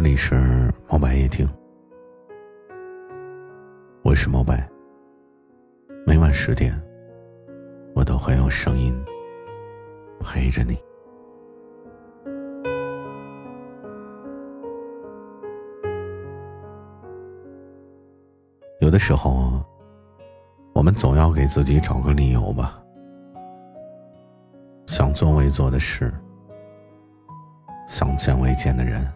[0.00, 1.46] 这里是猫白夜听，
[4.02, 4.66] 我是猫白。
[6.06, 6.72] 每晚十点，
[7.94, 8.98] 我都会用声音
[10.18, 10.78] 陪着你。
[18.80, 19.62] 有的时候，
[20.72, 22.82] 我们总要给自己找个理由吧，
[24.86, 26.10] 想做未做的事，
[27.86, 29.06] 想见未见的人。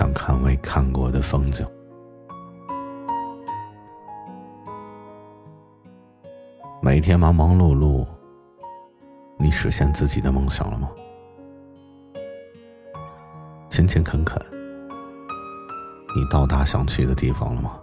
[0.00, 1.66] 想看未看过的风景。
[6.80, 8.06] 每天忙忙碌碌，
[9.38, 10.88] 你实现自己的梦想了吗？
[13.68, 14.40] 勤勤恳恳，
[16.16, 17.78] 你到达想去的地方了吗？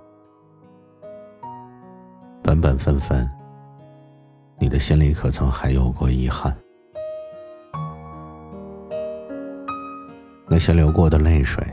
[2.41, 3.30] 本本分分，
[4.58, 6.52] 你的心里可曾还有过遗憾？
[10.47, 11.63] 那些流过的泪水。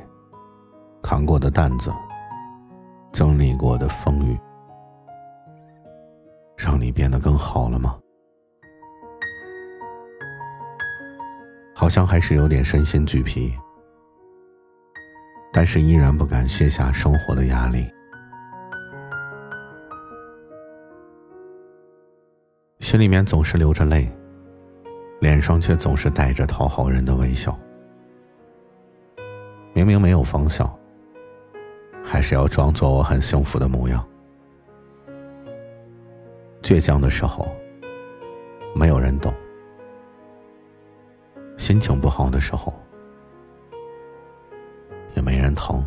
[1.05, 1.92] 扛过的担子，
[3.12, 4.41] 经历过的风雨，
[6.56, 7.94] 让你变得更好了吗？
[11.74, 13.55] 好像还是有点身心俱疲，
[15.52, 17.86] 但是依然不敢卸下生活的压力，
[22.78, 24.11] 心里面总是流着泪，
[25.20, 27.55] 脸上却总是带着讨好人的微笑，
[29.74, 30.66] 明明没有方向。
[32.25, 34.03] 是要装作我很幸福的模样。
[36.62, 37.47] 倔强的时候，
[38.75, 39.30] 没有人懂；
[41.58, 42.72] 心情不好的时候，
[45.14, 45.84] 也没人疼。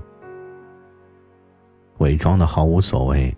[1.98, 3.36] 伪装的毫无所谓，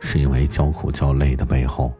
[0.00, 1.92] 是因为叫苦叫累的背后，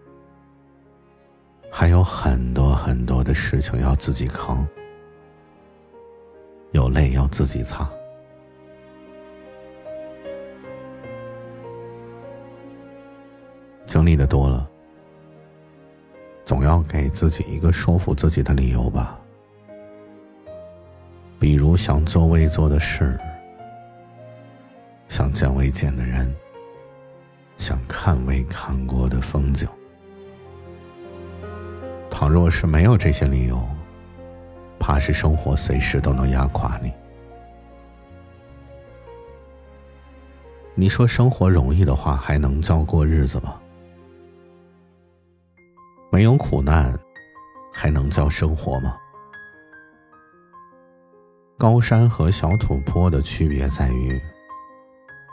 [1.71, 4.67] 还有很多很多的事情要自己扛，
[6.73, 7.89] 有泪要自己擦。
[13.87, 14.69] 经历的多了，
[16.45, 19.19] 总要给自己一个说服自己的理由吧。
[21.39, 23.19] 比如想做未做的事，
[25.09, 26.35] 想见未见的人，
[27.57, 29.69] 想看未看过的风景。
[32.11, 33.63] 倘若是没有这些理由，
[34.79, 36.93] 怕是生活随时都能压垮你。
[40.75, 43.61] 你说生活容易的话，还能叫过日子吗？
[46.15, 46.97] 没有苦难，
[47.73, 48.97] 还能叫生活吗？
[51.59, 54.23] 高山和小土坡的区别在于，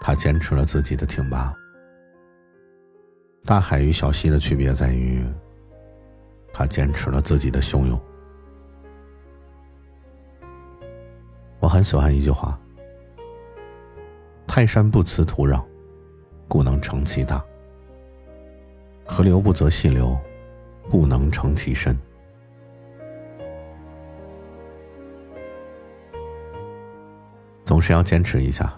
[0.01, 1.53] 他坚持了自己的挺拔；
[3.45, 5.23] 大海与小溪的区别在于，
[6.51, 8.01] 他坚持了自己的汹涌。
[11.59, 12.59] 我很喜欢一句话
[14.47, 15.63] ：“泰山不辞土壤，
[16.47, 17.37] 故能成其大；
[19.05, 20.19] 河流不择细流。”
[20.89, 21.97] 不能成其身，
[27.63, 28.77] 总是要坚持一下，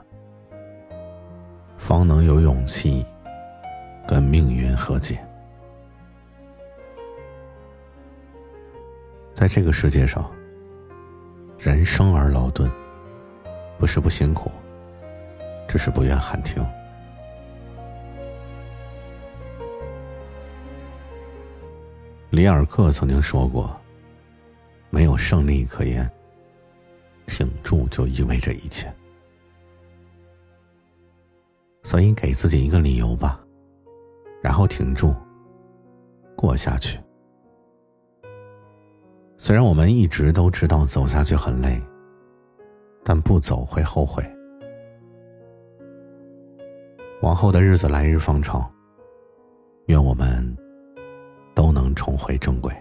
[1.78, 3.06] 方能有勇气
[4.08, 5.18] 跟命运和解。
[9.34, 10.31] 在这个世界上，
[11.58, 12.72] 人生而劳顿，
[13.80, 14.52] 不是不辛苦，
[15.68, 16.64] 只是不愿喊停。
[22.34, 23.80] 里尔克曾经说过
[24.90, 26.12] ：“没有胜利可言，
[27.28, 28.92] 挺住就意味着一切。”
[31.86, 33.40] 所以给自己一个理由吧，
[34.42, 35.14] 然后挺住，
[36.36, 37.00] 过下去。
[39.38, 41.80] 虽然我们一直都知道走下去很累，
[43.04, 44.28] 但不走会后悔。
[47.22, 48.68] 往后的日子来日方长，
[49.86, 50.58] 愿我们。
[52.03, 52.73] 重回正轨。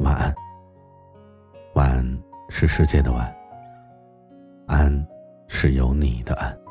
[0.00, 0.34] 晚安。
[1.76, 3.32] 晚是世界的晚，
[4.66, 5.06] 安
[5.46, 6.65] 是有你的安。